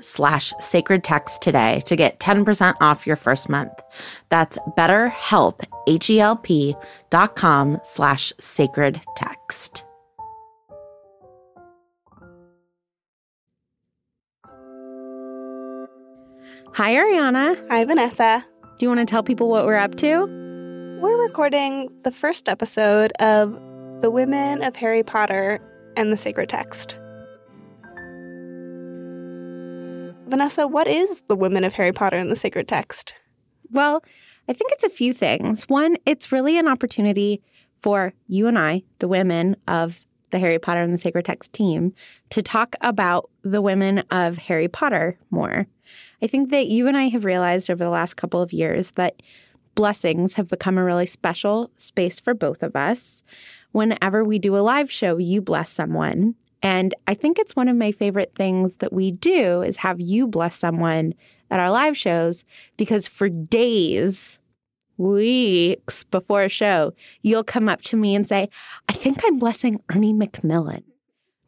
[0.00, 3.72] slash sacred text today to get 10% off your first month.
[4.30, 6.76] That's betterhelp, H-E-L-P
[7.10, 9.84] dot com slash sacred text.
[16.74, 17.60] Hi, Ariana.
[17.70, 18.44] Hi, Vanessa.
[18.78, 20.26] Do you want to tell people what we're up to?
[21.00, 23.52] We're recording the first episode of
[24.02, 25.60] The Women of Harry Potter
[25.96, 26.98] and the Sacred Text.
[30.28, 33.14] Vanessa, what is The Women of Harry Potter and the Sacred Text?
[33.70, 34.04] Well,
[34.48, 35.64] I think it's a few things.
[35.64, 37.42] One, it's really an opportunity
[37.80, 41.94] for you and I, the women of the Harry Potter and the Sacred Text team,
[42.30, 45.66] to talk about the women of Harry Potter more.
[46.22, 49.22] I think that you and I have realized over the last couple of years that
[49.74, 53.22] blessings have become a really special space for both of us.
[53.72, 56.34] Whenever we do a live show, you bless someone.
[56.62, 60.26] And I think it's one of my favorite things that we do is have you
[60.26, 61.14] bless someone
[61.50, 62.44] at our live shows
[62.76, 64.38] because for days,
[64.96, 66.92] weeks before a show,
[67.22, 68.48] you'll come up to me and say,
[68.88, 70.84] I think I'm blessing Ernie Macmillan.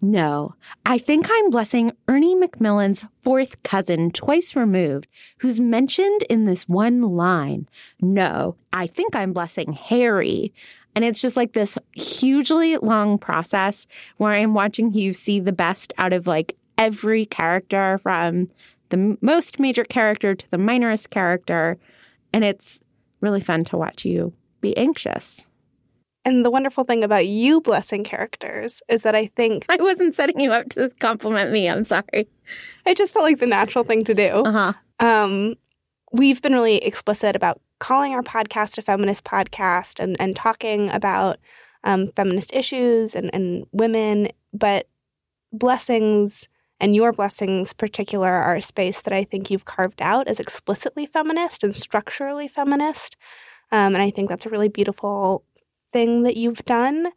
[0.02, 0.54] No,
[0.86, 5.06] I think I'm blessing Ernie Macmillan's fourth cousin, twice removed,
[5.40, 7.68] who's mentioned in this one line.
[8.00, 10.54] No, I think I'm blessing Harry.
[10.94, 13.86] And it's just like this hugely long process
[14.16, 18.50] where I'm watching you see the best out of like every character from
[18.88, 21.78] the most major character to the minorest character.
[22.32, 22.80] And it's
[23.20, 25.46] really fun to watch you be anxious.
[26.24, 30.40] And the wonderful thing about you blessing characters is that I think I wasn't setting
[30.40, 31.68] you up to compliment me.
[31.68, 32.28] I'm sorry.
[32.84, 34.28] I just felt like the natural thing to do.
[34.28, 34.72] Uh-huh.
[34.98, 35.54] Um,
[36.12, 41.38] we've been really explicit about calling our podcast a feminist podcast and, and talking about
[41.82, 44.86] um, feminist issues and, and women, but
[45.52, 46.48] blessings
[46.78, 51.06] and your blessings particular are a space that I think you've carved out as explicitly
[51.06, 53.16] feminist and structurally feminist.
[53.72, 55.44] Um, and I think that's a really beautiful
[55.92, 57.08] thing that you've done.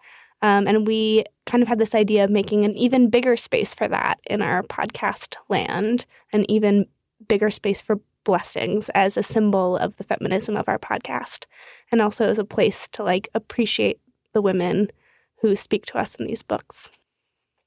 [0.41, 3.87] Um, and we kind of had this idea of making an even bigger space for
[3.87, 6.87] that in our podcast land, an even
[7.27, 11.45] bigger space for blessings as a symbol of the feminism of our podcast,
[11.91, 13.99] and also as a place to like appreciate
[14.33, 14.89] the women
[15.41, 16.89] who speak to us in these books.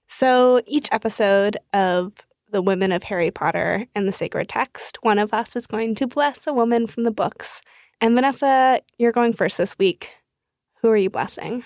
[0.09, 2.13] So each episode of
[2.51, 6.07] the Women of Harry Potter and the Sacred Text, one of us is going to
[6.07, 7.61] bless a woman from the books.
[8.01, 10.11] And Vanessa, you're going first this week.
[10.81, 11.65] Who are you blessing?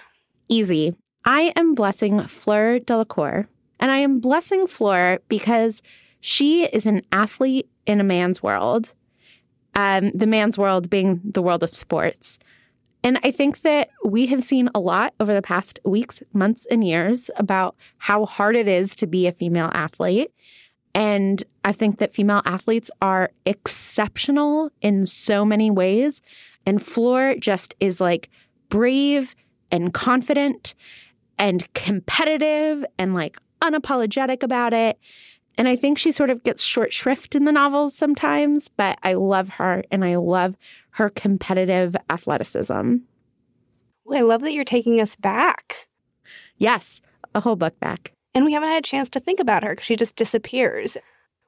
[0.48, 0.94] Easy.
[1.24, 3.46] I am blessing Fleur Delacour.
[3.78, 5.82] And I am blessing Fleur because
[6.20, 8.94] she is an athlete in a man's world,
[9.74, 12.38] um, the man's world being the world of sports.
[13.02, 16.84] And I think that we have seen a lot over the past weeks, months, and
[16.84, 20.32] years about how hard it is to be a female athlete.
[20.94, 26.20] And I think that female athletes are exceptional in so many ways
[26.66, 28.28] And Fleur just is like
[28.68, 29.34] brave
[29.72, 30.74] and confident
[31.38, 34.98] and competitive and like unapologetic about it.
[35.58, 39.14] And I think she sort of gets short shrift in the novels sometimes, but I
[39.14, 40.56] love her and I love
[40.92, 42.96] her competitive athleticism.
[44.12, 45.88] I love that you're taking us back.
[46.56, 47.00] Yes,
[47.34, 48.12] a whole book back.
[48.34, 50.96] And we haven't had a chance to think about her because she just disappears.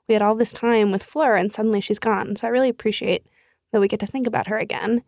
[0.08, 2.37] We had all this time with Fleur and suddenly she's gone.
[2.37, 3.26] So I really appreciate
[3.72, 5.02] that we get to think about her again.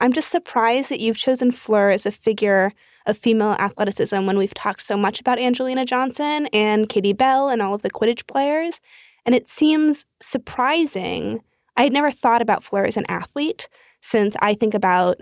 [0.00, 2.72] I'm just surprised that you've chosen Fleur as a figure
[3.06, 7.60] of female athleticism when we've talked so much about Angelina Johnson and Katie Bell and
[7.60, 8.80] all of the Quidditch players.
[9.26, 11.42] And it seems surprising.
[11.76, 13.68] I had never thought about Fleur as an athlete
[14.00, 15.20] since I think about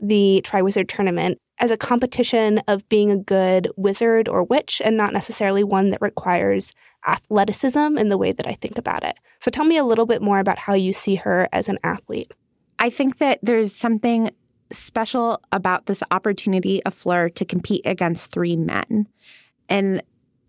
[0.00, 5.12] the Triwizard Tournament as a competition of being a good wizard or witch and not
[5.12, 6.72] necessarily one that requires
[7.06, 9.16] athleticism in the way that I think about it.
[9.38, 12.32] So tell me a little bit more about how you see her as an athlete.
[12.78, 14.30] I think that there's something
[14.72, 19.06] special about this opportunity of Fleur to compete against three men.
[19.68, 20.02] And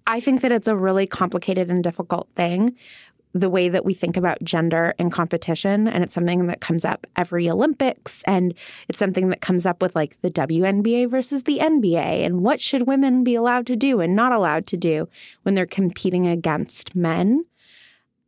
[0.05, 2.75] I think that it's a really complicated and difficult thing
[3.33, 5.87] the way that we think about gender and competition.
[5.87, 8.23] And it's something that comes up every Olympics.
[8.23, 8.53] And
[8.87, 12.23] it's something that comes up with like the WNBA versus the NBA.
[12.25, 15.09] And what should women be allowed to do and not allowed to do
[15.41, 17.43] when they're competing against men?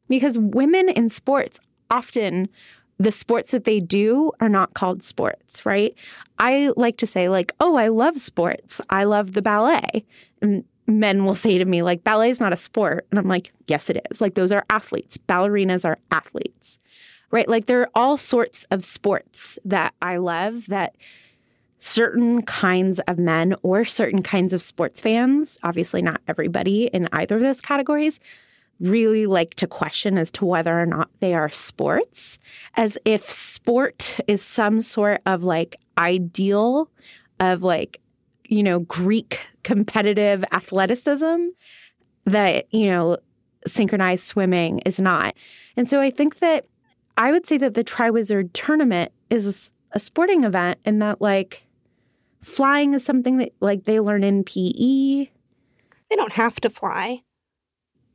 [0.08, 1.60] Because women in sports
[1.92, 2.50] often
[2.98, 5.94] the sports that they do are not called sports, right?
[6.40, 8.80] I like to say, like, oh, I love sports.
[8.90, 10.06] I love the ballet.
[10.42, 13.06] And men will say to me, like, ballet is not a sport.
[13.10, 14.22] And I'm like, yes, it is.
[14.22, 15.18] Like, those are athletes.
[15.18, 16.80] Ballerinas are athletes,
[17.32, 17.50] right?
[17.50, 20.96] Like, there are all sorts of sports that I love that
[21.78, 27.36] certain kinds of men or certain kinds of sports fans, obviously not everybody in either
[27.36, 28.20] of those categories,
[28.80, 32.38] really like to question as to whether or not they are sports,
[32.76, 36.90] as if sport is some sort of like ideal
[37.40, 38.02] of like
[38.50, 41.48] you know, Greek competitive athleticism
[42.26, 43.18] that, you know,
[43.68, 45.36] synchronized swimming is not.
[45.76, 46.66] And so I think that
[47.18, 51.64] I would say that the Triwizard tournament is a sporting event and that, like,
[52.42, 55.32] flying is something that, like, they learn in PE.
[56.10, 57.22] They don't have to fly.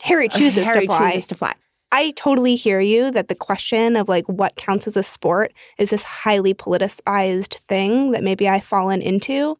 [0.00, 1.11] Harry chooses Harry to fly.
[1.11, 1.55] chooses to fly.
[1.93, 5.91] I totally hear you that the question of like what counts as a sport is
[5.91, 9.58] this highly politicized thing that maybe I've fallen into.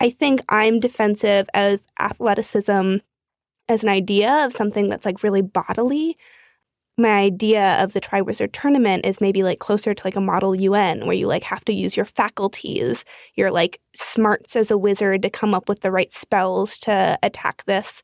[0.00, 2.96] I think I'm defensive of athleticism
[3.68, 6.16] as an idea of something that's like really bodily.
[6.96, 11.06] My idea of the Triwizard tournament is maybe like closer to like a model UN
[11.06, 13.04] where you like have to use your faculties,
[13.34, 17.64] your like smarts as a wizard to come up with the right spells to attack
[17.66, 18.02] this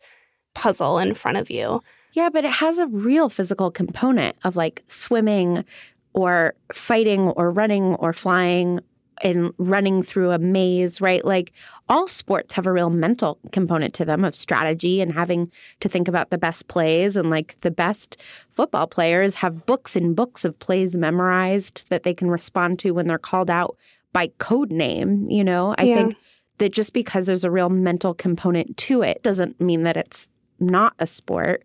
[0.55, 1.83] puzzle in front of you.
[2.13, 5.65] Yeah, but it has a real physical component of like swimming
[6.13, 8.81] or fighting or running or flying
[9.23, 11.25] and running through a maze, right?
[11.25, 11.53] Like
[11.89, 16.09] all sports have a real mental component to them of strategy and having to think
[16.09, 17.17] about the best plays.
[17.17, 22.15] And like the best football players have books and books of plays memorized that they
[22.15, 23.77] can respond to when they're called out
[24.13, 25.27] by code name.
[25.29, 25.95] You know, I yeah.
[25.97, 26.17] think
[26.59, 30.29] that just because there's a real mental component to it doesn't mean that it's
[30.61, 31.65] not a sport.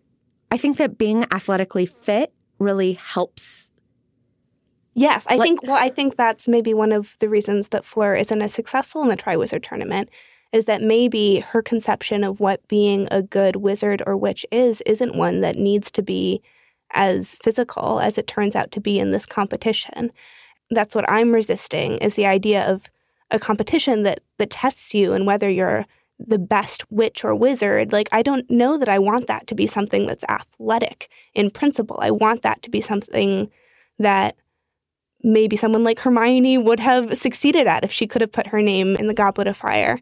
[0.50, 3.70] I think that being athletically fit really helps
[4.94, 5.62] Yes, I like, think.
[5.62, 9.08] Well, I think that's maybe one of the reasons that Fleur isn't as successful in
[9.08, 10.08] the Triwizard Tournament
[10.52, 15.16] is that maybe her conception of what being a good wizard or witch is isn't
[15.16, 16.42] one that needs to be
[16.92, 20.10] as physical as it turns out to be in this competition.
[20.70, 22.86] That's what I'm resisting is the idea of
[23.30, 25.86] a competition that that tests you and whether you're
[26.26, 27.92] the best witch or wizard.
[27.92, 31.98] Like I don't know that I want that to be something that's athletic in principle.
[32.00, 33.50] I want that to be something
[33.98, 34.36] that
[35.22, 38.96] maybe someone like Hermione would have succeeded at if she could have put her name
[38.96, 40.00] in the Goblet of Fire.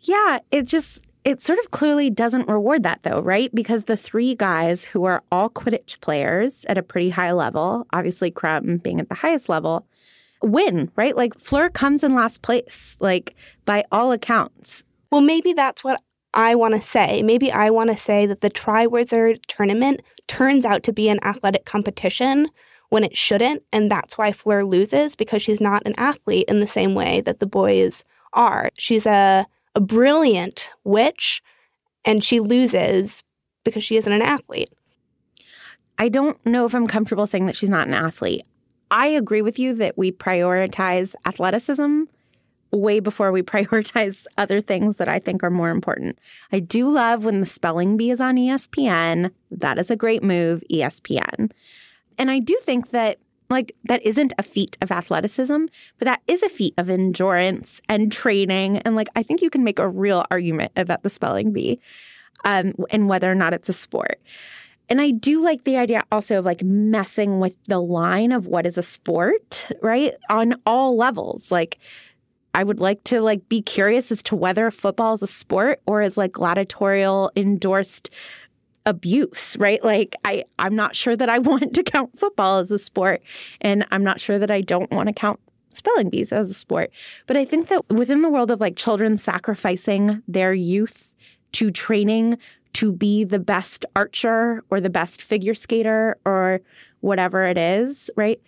[0.00, 3.52] Yeah, it just it sort of clearly doesn't reward that though, right?
[3.52, 8.30] Because the three guys who are all Quidditch players at a pretty high level, obviously
[8.30, 9.86] Krum being at the highest level,
[10.42, 11.16] win, right?
[11.16, 13.34] Like Fleur comes in last place, like
[13.64, 14.84] by all accounts.
[15.10, 16.00] Well, maybe that's what
[16.34, 17.22] I want to say.
[17.22, 21.64] Maybe I want to say that the Triwizard tournament turns out to be an athletic
[21.64, 22.48] competition
[22.90, 23.62] when it shouldn't.
[23.72, 27.40] And that's why Fleur loses because she's not an athlete in the same way that
[27.40, 28.70] the boys are.
[28.78, 31.42] She's a, a brilliant witch
[32.04, 33.24] and she loses
[33.64, 34.70] because she isn't an athlete.
[35.98, 38.42] I don't know if I'm comfortable saying that she's not an athlete.
[38.90, 42.04] I agree with you that we prioritize athleticism
[42.70, 46.18] way before we prioritize other things that I think are more important.
[46.52, 49.30] I do love when the spelling bee is on ESPN.
[49.50, 51.50] That is a great move, ESPN.
[52.18, 53.18] And I do think that
[53.48, 55.66] like that isn't a feat of athleticism,
[55.98, 58.78] but that is a feat of endurance and training.
[58.78, 61.80] And like I think you can make a real argument about the spelling bee
[62.44, 64.20] um, and whether or not it's a sport.
[64.88, 68.66] And I do like the idea also of like messing with the line of what
[68.66, 70.14] is a sport, right?
[70.30, 71.50] On all levels.
[71.50, 71.78] Like
[72.56, 76.00] I would like to like be curious as to whether football is a sport or
[76.00, 78.08] is like gladiatorial endorsed
[78.86, 79.84] abuse, right?
[79.84, 83.22] Like I I'm not sure that I want to count football as a sport
[83.60, 86.90] and I'm not sure that I don't want to count spelling bees as a sport.
[87.26, 91.14] But I think that within the world of like children sacrificing their youth
[91.52, 92.38] to training
[92.72, 96.62] to be the best archer or the best figure skater or
[97.00, 98.40] whatever it is, right?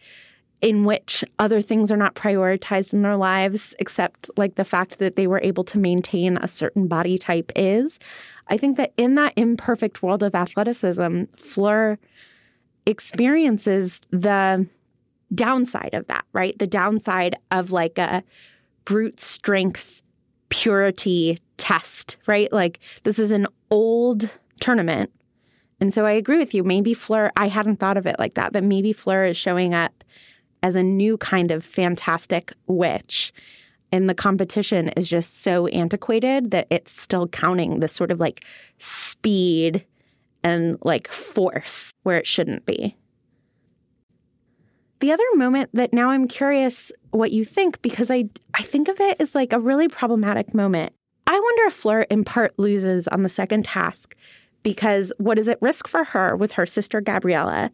[0.60, 5.14] In which other things are not prioritized in their lives, except like the fact that
[5.14, 8.00] they were able to maintain a certain body type is.
[8.48, 11.98] I think that in that imperfect world of athleticism, Fleur
[12.86, 14.66] experiences the
[15.34, 16.58] downside of that, right?
[16.58, 18.24] The downside of like a
[18.84, 20.02] brute strength
[20.48, 22.52] purity test, right?
[22.52, 25.12] Like this is an old tournament.
[25.80, 26.64] And so I agree with you.
[26.64, 29.97] Maybe Fleur, I hadn't thought of it like that, that maybe Fleur is showing up
[30.62, 33.32] as a new kind of fantastic witch.
[33.90, 38.44] And the competition is just so antiquated that it's still counting this sort of like
[38.78, 39.84] speed
[40.42, 42.96] and like force where it shouldn't be.
[45.00, 49.00] The other moment that now I'm curious what you think because I I think of
[49.00, 50.92] it as like a really problematic moment.
[51.26, 54.16] I wonder if Fleur in part loses on the second task
[54.62, 57.70] because what is at risk for her with her sister Gabriella?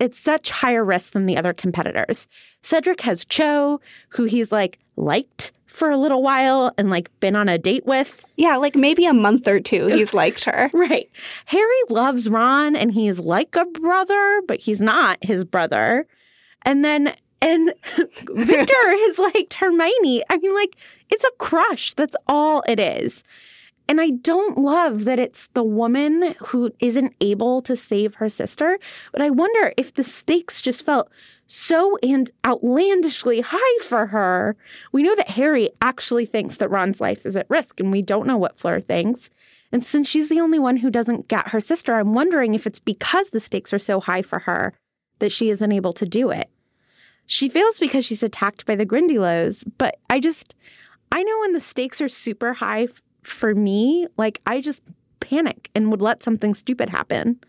[0.00, 2.26] It's such higher risk than the other competitors.
[2.62, 7.48] Cedric has Cho, who he's like liked for a little while and like been on
[7.48, 8.24] a date with.
[8.36, 10.70] Yeah, like maybe a month or two he's liked her.
[10.74, 11.08] Right.
[11.46, 16.06] Harry loves Ron and he's like a brother, but he's not his brother.
[16.62, 17.72] And then and
[18.30, 20.22] Victor has liked Hermione.
[20.28, 20.76] I mean, like,
[21.10, 21.94] it's a crush.
[21.94, 23.24] That's all it is.
[23.90, 28.78] And I don't love that it's the woman who isn't able to save her sister.
[29.10, 31.10] But I wonder if the stakes just felt
[31.48, 34.54] so and outlandishly high for her.
[34.92, 38.28] We know that Harry actually thinks that Ron's life is at risk, and we don't
[38.28, 39.28] know what Fleur thinks.
[39.72, 42.78] And since she's the only one who doesn't get her sister, I'm wondering if it's
[42.78, 44.72] because the stakes are so high for her
[45.18, 46.48] that she isn't able to do it.
[47.26, 50.54] She fails because she's attacked by the Grindylows, but I just,
[51.10, 52.86] I know when the stakes are super high
[53.22, 54.82] for me, like I just
[55.20, 57.40] panic and would let something stupid happen,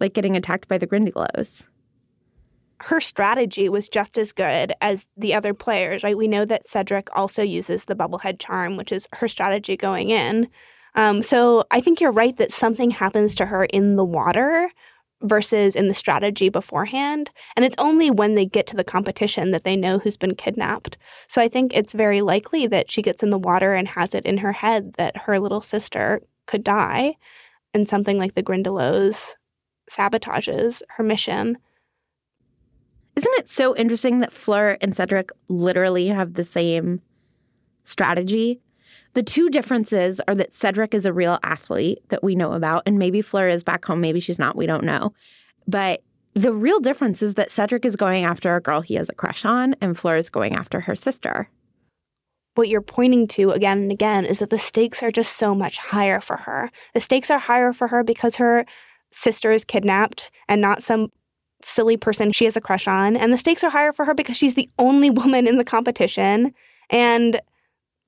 [0.00, 1.66] like getting attacked by the Grindylows.
[2.80, 6.16] Her strategy was just as good as the other players, right?
[6.16, 10.48] We know that Cedric also uses the bubblehead charm, which is her strategy going in.
[10.94, 14.70] Um, so I think you're right that something happens to her in the water
[15.26, 17.30] versus in the strategy beforehand.
[17.56, 20.96] And it's only when they get to the competition that they know who's been kidnapped.
[21.28, 24.24] So I think it's very likely that she gets in the water and has it
[24.24, 27.14] in her head that her little sister could die.
[27.74, 29.34] And something like the Grindylows
[29.90, 31.58] sabotages her mission.
[33.16, 37.00] Isn't it so interesting that Fleur and Cedric literally have the same
[37.84, 38.60] strategy?
[39.16, 42.98] The two differences are that Cedric is a real athlete that we know about, and
[42.98, 45.14] maybe Fleur is back home, maybe she's not, we don't know.
[45.66, 46.02] But
[46.34, 49.46] the real difference is that Cedric is going after a girl he has a crush
[49.46, 51.48] on, and Fleur is going after her sister.
[52.56, 55.78] What you're pointing to again and again is that the stakes are just so much
[55.78, 56.70] higher for her.
[56.92, 58.66] The stakes are higher for her because her
[59.12, 61.08] sister is kidnapped and not some
[61.62, 63.16] silly person she has a crush on.
[63.16, 66.52] And the stakes are higher for her because she's the only woman in the competition.
[66.90, 67.40] And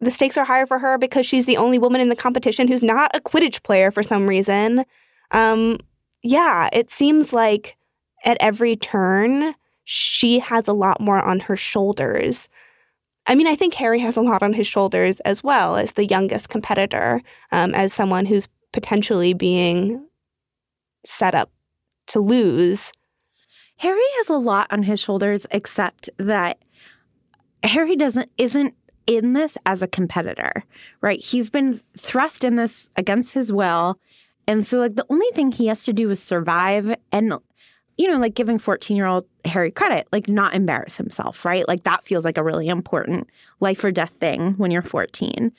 [0.01, 2.83] the stakes are higher for her because she's the only woman in the competition who's
[2.83, 4.85] not a Quidditch player for some reason.
[5.31, 5.79] Um,
[6.23, 7.77] yeah, it seems like
[8.25, 12.49] at every turn, she has a lot more on her shoulders.
[13.27, 16.07] I mean, I think Harry has a lot on his shoulders as well as the
[16.07, 17.21] youngest competitor,
[17.53, 20.07] um, as someone who's potentially being
[21.05, 21.51] set up
[22.09, 22.93] to lose.
[23.79, 26.59] Harry has a lot on his shoulders, except that
[27.63, 28.75] Harry doesn't isn't
[29.09, 30.63] in this as a competitor,
[31.01, 31.19] right?
[31.19, 33.99] He's been thrust in this against his will.
[34.47, 37.33] And so, like, the only thing he has to do is survive and,
[37.97, 41.67] you know, like giving 14 year old Harry credit, like, not embarrass himself, right?
[41.67, 43.29] Like, that feels like a really important
[43.61, 45.53] life or death thing when you're 14.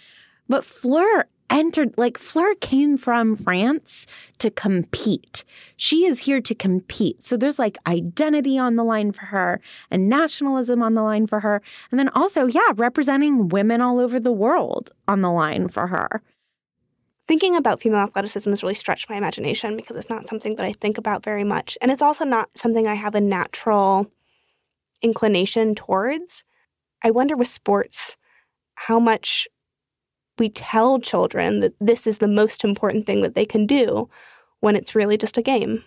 [0.48, 4.08] But Fleur entered like Fleur came from France
[4.40, 5.44] to compete.
[5.76, 7.24] She is here to compete.
[7.24, 11.40] So there's like identity on the line for her and nationalism on the line for
[11.42, 11.62] her.
[11.92, 16.22] And then also, yeah, representing women all over the world on the line for her.
[17.28, 20.74] Thinking about female athleticism has really stretched my imagination because it's not something that I
[20.74, 21.78] think about very much.
[21.82, 24.12] And it's also not something I have a natural
[25.02, 26.44] inclination towards.
[27.04, 28.18] I wonder with sports
[28.76, 29.48] how much
[30.40, 34.10] we tell children that this is the most important thing that they can do
[34.60, 35.84] when it's really just a game.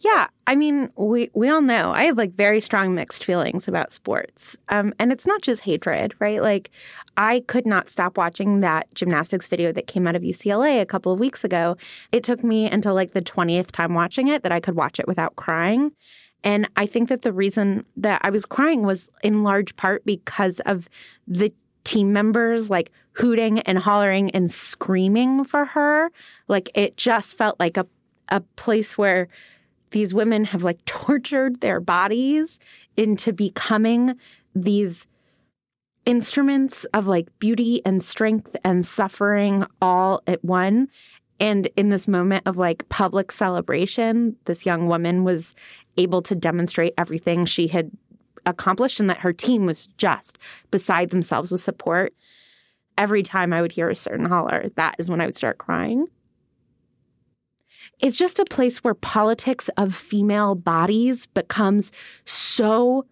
[0.00, 3.92] Yeah, I mean, we we all know I have like very strong mixed feelings about
[3.92, 6.40] sports, um, and it's not just hatred, right?
[6.40, 6.70] Like,
[7.16, 11.12] I could not stop watching that gymnastics video that came out of UCLA a couple
[11.12, 11.76] of weeks ago.
[12.12, 15.06] It took me until like the twentieth time watching it that I could watch it
[15.06, 15.92] without crying,
[16.42, 20.60] and I think that the reason that I was crying was in large part because
[20.60, 20.88] of
[21.28, 21.52] the
[21.84, 26.10] team members like hooting and hollering and screaming for her.
[26.48, 27.86] Like it just felt like a
[28.30, 29.28] a place where
[29.90, 32.58] these women have like tortured their bodies
[32.96, 34.14] into becoming
[34.54, 35.06] these
[36.06, 40.88] instruments of like beauty and strength and suffering all at one.
[41.38, 45.54] And in this moment of like public celebration, this young woman was
[45.96, 47.90] able to demonstrate everything she had
[48.46, 50.38] accomplished and that her team was just
[50.70, 52.12] beside themselves with support.
[52.98, 56.06] Every time I would hear a certain holler, that is when I would start crying.
[58.00, 61.92] It's just a place where politics of female bodies becomes
[62.24, 63.06] so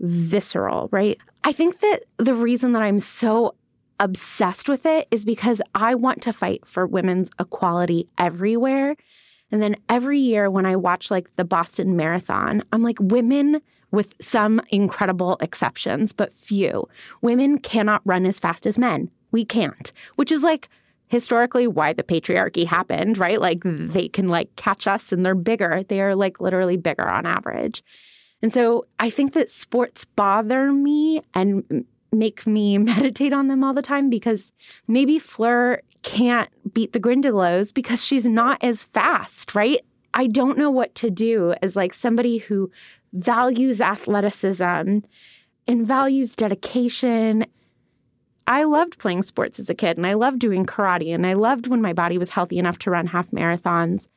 [0.00, 1.18] visceral, right?
[1.44, 3.54] I think that the reason that I'm so
[3.98, 8.96] obsessed with it is because I want to fight for women's equality everywhere.
[9.52, 14.14] And then every year when I watch like the Boston Marathon, I'm like, women, with
[14.20, 16.88] some incredible exceptions, but few,
[17.22, 19.10] women cannot run as fast as men.
[19.32, 20.68] We can't, which is like
[21.08, 23.40] historically why the patriarchy happened, right?
[23.40, 23.88] Like hmm.
[23.88, 25.82] they can like catch us and they're bigger.
[25.88, 27.82] They are like literally bigger on average.
[28.42, 33.74] And so I think that sports bother me and make me meditate on them all
[33.74, 34.52] the time because
[34.88, 39.80] maybe Fleur can't beat the Grindylows because she's not as fast, right?
[40.14, 42.70] I don't know what to do as like somebody who
[43.12, 44.64] values athleticism
[45.66, 47.44] and values dedication
[48.50, 51.68] I loved playing sports as a kid and I loved doing karate and I loved
[51.68, 54.08] when my body was healthy enough to run half marathons.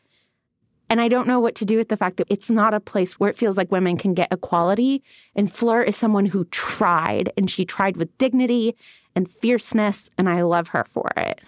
[0.89, 3.19] And I don't know what to do with the fact that it's not a place
[3.19, 5.03] where it feels like women can get equality.
[5.35, 8.75] And Fleur is someone who tried and she tried with dignity
[9.15, 10.09] and fierceness.
[10.17, 11.39] And I love her for it.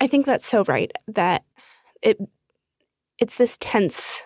[0.00, 1.44] I think that's so right that
[2.02, 2.18] it
[3.18, 4.22] it's this tense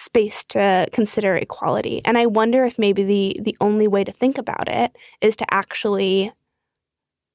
[0.00, 2.00] space to consider equality.
[2.04, 5.54] And I wonder if maybe the the only way to think about it is to
[5.54, 6.32] actually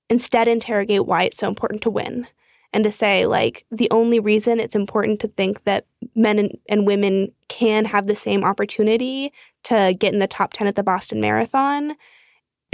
[0.10, 2.28] instead interrogate why it's so important to win
[2.73, 6.86] and to say like the only reason it's important to think that men and, and,
[6.86, 9.32] women can have the same opportunity
[9.63, 11.95] to get in the top 10 at the Boston Marathon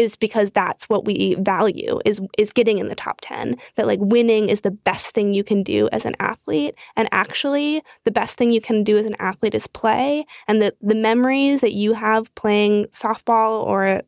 [0.01, 3.99] is because that's what we value is is getting in the top 10 that like
[4.01, 8.37] winning is the best thing you can do as an athlete and actually the best
[8.37, 11.93] thing you can do as an athlete is play and the the memories that you
[11.93, 14.01] have playing softball or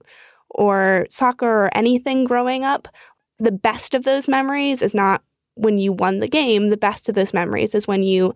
[0.50, 2.88] or soccer or anything growing up
[3.40, 5.24] the best of those memories is not
[5.56, 6.70] when you won the game.
[6.70, 8.34] The best of those memories is when you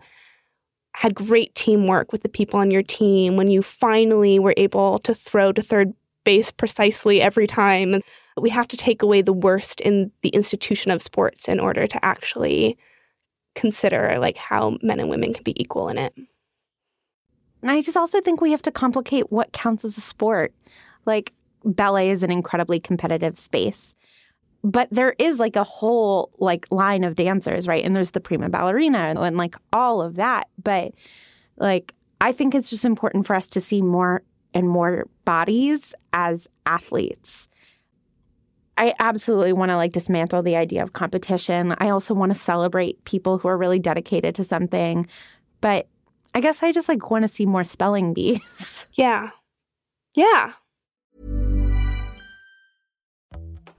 [0.94, 5.14] had great teamwork with the people on your team, when you finally were able to
[5.14, 5.94] throw to third
[6.28, 8.02] base precisely every time.
[8.36, 12.04] We have to take away the worst in the institution of sports in order to
[12.04, 12.76] actually
[13.54, 16.12] consider like how men and women can be equal in it.
[17.62, 20.52] And I just also think we have to complicate what counts as a sport.
[21.06, 21.32] Like
[21.64, 23.94] ballet is an incredibly competitive space
[24.64, 27.84] but there is like a whole like line of dancers, right?
[27.84, 30.48] And there's the prima ballerina and, and like all of that.
[30.62, 30.94] But
[31.56, 34.22] like I think it's just important for us to see more
[34.54, 37.48] and more bodies as athletes.
[38.76, 41.74] I absolutely want to like dismantle the idea of competition.
[41.78, 45.08] I also want to celebrate people who are really dedicated to something.
[45.60, 45.88] But
[46.32, 48.86] I guess I just like want to see more spelling bees.
[48.94, 49.30] Yeah.
[50.14, 50.54] Yeah.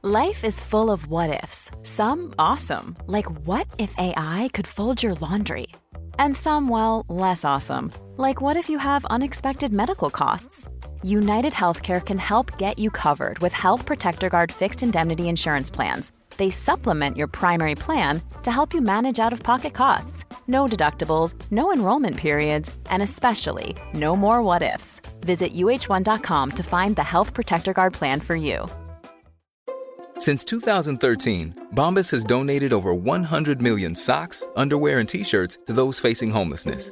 [0.02, 1.72] Life is full of what ifs.
[1.84, 5.68] Some awesome, like what if AI could fold your laundry?
[6.18, 10.68] And some, well, less awesome, like what if you have unexpected medical costs?
[11.04, 16.12] United Healthcare can help get you covered with Health Protector Guard fixed indemnity insurance plans.
[16.38, 20.26] They supplement your primary plan to help you manage out of pocket costs.
[20.48, 25.00] No deductibles, no enrollment periods, and especially no more what ifs.
[25.22, 28.68] Visit uh1.com to find the Health Protector Guard plan for you.
[30.18, 36.02] Since 2013, Bombas has donated over 100 million socks, underwear, and t shirts to those
[36.02, 36.92] facing homelessness.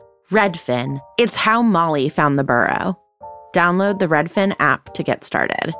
[0.31, 1.01] Redfin.
[1.17, 2.97] It's how Molly found the burrow.
[3.53, 5.73] Download the Redfin app to get started.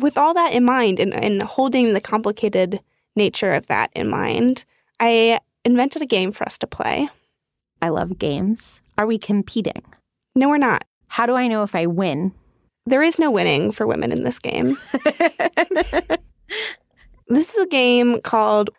[0.00, 2.80] With all that in mind and, and holding the complicated
[3.14, 4.64] nature of that in mind,
[4.98, 7.10] I invented a game for us to play.
[7.82, 8.80] I love games.
[8.96, 9.82] Are we competing?
[10.34, 10.84] No, we're not.
[11.08, 12.32] How do I know if I win?
[12.86, 14.78] There is no winning for women in this game.
[17.36, 18.70] this is a game called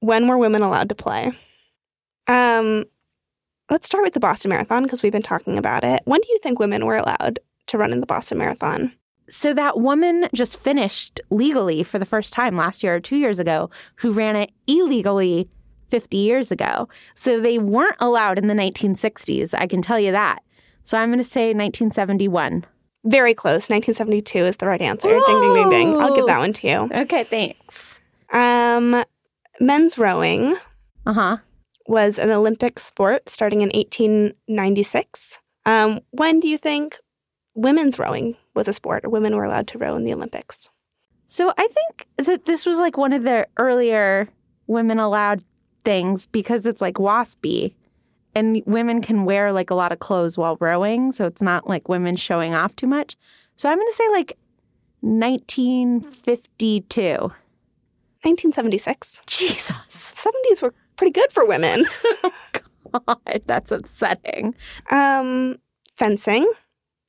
[0.00, 1.32] When Were Women Allowed to Play?
[2.26, 2.84] Um,
[3.70, 6.02] let's start with the Boston Marathon because we've been talking about it.
[6.04, 8.92] When do you think women were allowed to run in the Boston Marathon?
[9.30, 13.38] So that woman just finished legally for the first time last year or two years
[13.38, 15.48] ago, who ran it illegally
[15.90, 16.88] 50 years ago.
[17.14, 19.54] So they weren't allowed in the 1960s.
[19.54, 20.42] I can tell you that.
[20.82, 22.64] So I'm going to say 1971.
[23.04, 23.70] Very close.
[23.70, 25.08] 1972 is the right answer.
[25.08, 26.00] Ding, ding, ding, ding.
[26.00, 26.90] I'll give that one to you.
[27.02, 27.98] Okay, thanks.
[28.32, 29.04] Um,
[29.60, 30.56] men's rowing
[31.06, 31.36] Uh huh.
[31.86, 35.38] was an Olympic sport starting in 1896.
[35.66, 36.98] Um, when do you think
[37.54, 40.68] women's rowing was a sport or women were allowed to row in the Olympics?
[41.26, 44.28] So I think that this was like one of the earlier
[44.66, 45.42] women allowed
[45.84, 47.74] things because it's like waspy
[48.38, 51.10] and women can wear like a lot of clothes while rowing.
[51.10, 53.16] So it's not like women showing off too much.
[53.56, 54.38] So I'm going to say like
[55.00, 57.02] 1952.
[58.22, 59.22] 1976.
[59.26, 59.72] Jesus.
[59.90, 61.84] 70s were pretty good for women.
[62.92, 64.54] God, that's upsetting.
[64.90, 65.56] Um,
[65.96, 66.48] fencing.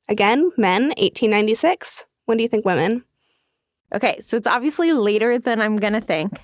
[0.08, 2.06] Again, men, 1896.
[2.26, 3.04] When do you think women?
[3.94, 6.40] Okay, so it's obviously later than I'm going to think.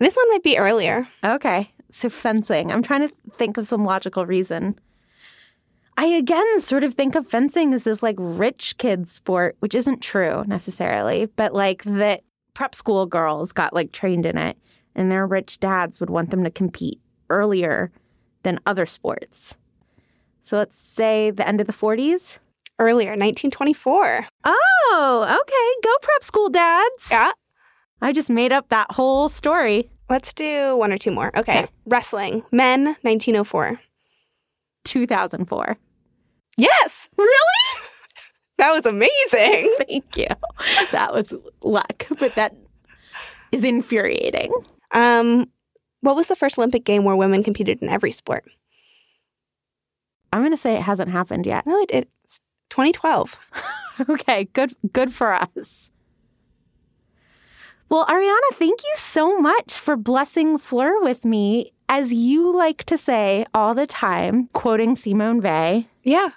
[0.00, 1.08] This one might be earlier.
[1.24, 2.70] Okay, so fencing.
[2.70, 4.78] I'm trying to think of some logical reason.
[5.96, 10.00] I again sort of think of fencing as this like rich kid sport, which isn't
[10.00, 12.22] true necessarily, but like that
[12.54, 14.56] prep school girls got like trained in it
[14.94, 17.90] and their rich dads would want them to compete earlier
[18.42, 19.56] than other sports.
[20.40, 22.38] So let's say the end of the 40s.
[22.80, 24.26] Earlier, 1924.
[24.44, 25.88] Oh, okay.
[25.88, 27.08] Go prep school dads.
[27.10, 27.32] Yeah.
[28.00, 29.90] I just made up that whole story.
[30.08, 31.28] Let's do one or two more.
[31.36, 31.60] Okay.
[31.64, 31.68] Okay.
[31.86, 32.42] Wrestling.
[32.50, 33.80] Men, 1904.
[34.84, 35.76] 2004.
[36.56, 37.08] Yes.
[37.16, 37.30] Really?
[38.58, 39.72] That was amazing.
[39.88, 40.26] Thank you.
[40.90, 42.56] That was luck, but that
[43.52, 44.52] is infuriating.
[44.90, 45.46] Um,
[46.00, 48.44] what was the first Olympic game where women competed in every sport?
[50.32, 51.66] I'm going to say it hasn't happened yet.
[51.68, 52.40] No, it, it's
[52.70, 53.38] 2012.
[54.08, 55.90] Okay, good good for us.
[57.90, 61.72] Well, Ariana, thank you so much for blessing Fleur with me.
[61.88, 66.30] As you like to say all the time, quoting Simone Weil, Yeah.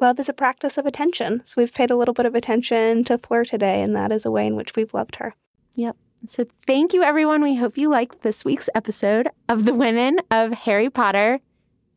[0.00, 1.42] Love is a practice of attention.
[1.44, 4.30] So we've paid a little bit of attention to Fleur today, and that is a
[4.30, 5.34] way in which we've loved her.
[5.76, 5.96] Yep.
[6.24, 7.42] So thank you, everyone.
[7.42, 11.40] We hope you liked this week's episode of The Women of Harry Potter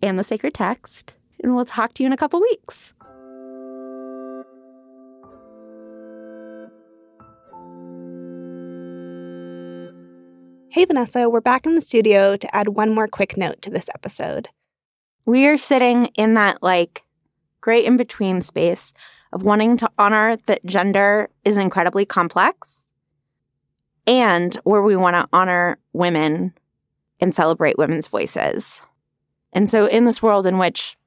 [0.02, 1.16] and the Sacred Text.
[1.44, 2.94] And we'll talk to you in a couple weeks.
[10.76, 13.88] Hey, Vanessa, we're back in the studio to add one more quick note to this
[13.96, 14.50] episode.
[15.26, 17.02] We are sitting in that like
[17.62, 18.92] great in between space
[19.32, 22.90] of wanting to honor that gender is incredibly complex
[24.06, 26.54] and where we want to honor women
[27.22, 28.82] and celebrate women's voices.
[29.54, 30.98] And so in this world in which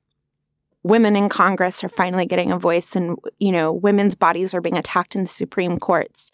[0.82, 4.78] women in Congress are finally getting a voice and you know women's bodies are being
[4.78, 6.32] attacked in the Supreme Courts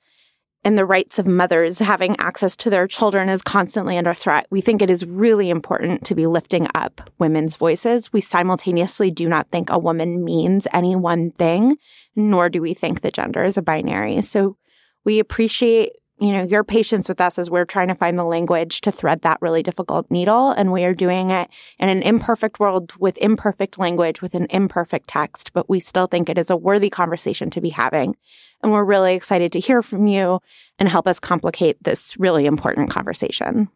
[0.65, 4.61] and the rights of mothers having access to their children is constantly under threat, we
[4.61, 8.13] think it is really important to be lifting up women's voices.
[8.13, 11.77] We simultaneously do not think a woman means any one thing,
[12.17, 14.23] nor do we think that gender is a binary.
[14.23, 14.57] So
[15.05, 18.81] we appreciate you know, your patience with us as we're trying to find the language
[18.83, 20.51] to thread that really difficult needle.
[20.53, 25.09] And we are doing it in an imperfect world with imperfect language, with an imperfect
[25.09, 28.17] text, but we still think it is a worthy conversation to be having.
[28.63, 30.41] And we're really excited to hear from you
[30.79, 33.69] and help us complicate this really important conversation.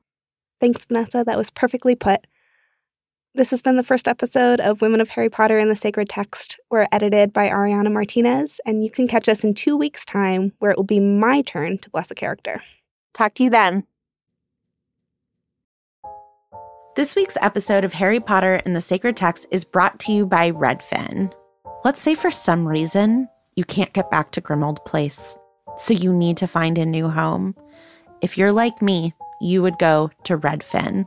[0.61, 1.24] Thanks, Vanessa.
[1.27, 2.27] That was perfectly put.
[3.38, 6.59] This has been the first episode of Women of Harry Potter and the Sacred Text.
[6.70, 10.72] We're edited by Ariana Martinez, and you can catch us in two weeks' time where
[10.72, 12.64] it will be my turn to bless a character.
[13.14, 13.85] Talk to you then.
[16.96, 20.51] This week's episode of Harry Potter and the Sacred Text is brought to you by
[20.51, 21.33] Redfin.
[21.85, 25.38] Let's say for some reason you can't get back to Grimmauld Place,
[25.77, 27.55] so you need to find a new home.
[28.20, 31.07] If you're like me, you would go to Redfin.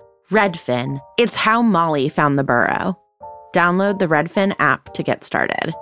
[0.31, 1.01] Redfin.
[1.17, 2.97] It's how Molly found the burrow.
[3.53, 5.73] Download the Redfin app to get started.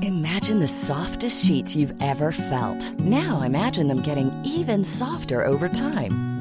[0.00, 2.98] Imagine the softest sheets you've ever felt.
[3.00, 6.33] Now imagine them getting even softer over time.